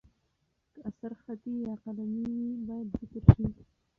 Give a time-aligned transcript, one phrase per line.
[0.73, 3.45] که اثر خطي یا قلمي وي، باید ذکر شي.